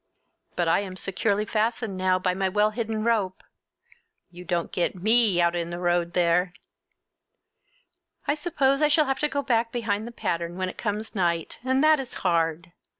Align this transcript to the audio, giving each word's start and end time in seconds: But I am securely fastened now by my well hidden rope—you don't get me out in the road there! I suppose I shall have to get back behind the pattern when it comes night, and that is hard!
But 0.55 0.67
I 0.67 0.79
am 0.79 0.97
securely 0.97 1.45
fastened 1.45 1.95
now 1.95 2.17
by 2.17 2.33
my 2.33 2.49
well 2.49 2.71
hidden 2.71 3.03
rope—you 3.03 4.43
don't 4.43 4.71
get 4.71 4.95
me 4.95 5.39
out 5.39 5.55
in 5.55 5.69
the 5.69 5.77
road 5.77 6.13
there! 6.13 6.53
I 8.27 8.33
suppose 8.33 8.81
I 8.81 8.87
shall 8.87 9.05
have 9.05 9.19
to 9.19 9.29
get 9.29 9.45
back 9.45 9.71
behind 9.71 10.07
the 10.07 10.11
pattern 10.11 10.57
when 10.57 10.69
it 10.69 10.77
comes 10.79 11.13
night, 11.13 11.59
and 11.63 11.83
that 11.83 11.99
is 11.99 12.15
hard! 12.25 12.71